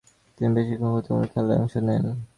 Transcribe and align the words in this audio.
তিনি 0.37 0.49
বেশকিছুসংখ্যক 0.55 0.91
গুরুত্বহীন 0.93 1.31
খেলায় 1.31 1.59
অংশ 1.61 1.73
নেন। 1.87 2.05